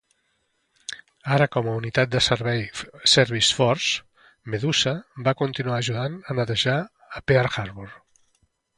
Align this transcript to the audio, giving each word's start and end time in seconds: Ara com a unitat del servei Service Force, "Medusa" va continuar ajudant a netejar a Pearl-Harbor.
Ara 1.35 1.47
com 1.55 1.69
a 1.69 1.75
unitat 1.81 2.15
del 2.15 2.23
servei 2.29 2.63
Service 3.13 3.53
Force, 3.59 4.01
"Medusa" 4.55 4.97
va 5.29 5.37
continuar 5.45 5.81
ajudant 5.85 6.21
a 6.25 6.41
netejar 6.43 6.79
a 6.85 7.27
Pearl-Harbor. 7.31 7.91